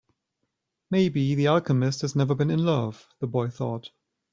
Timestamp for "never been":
2.15-2.49